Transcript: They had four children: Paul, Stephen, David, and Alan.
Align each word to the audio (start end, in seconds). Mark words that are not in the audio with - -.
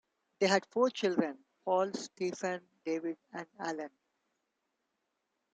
They 0.39 0.47
had 0.47 0.65
four 0.65 0.89
children: 0.89 1.45
Paul, 1.63 1.93
Stephen, 1.93 2.61
David, 2.83 3.19
and 3.33 3.45
Alan. 3.59 3.91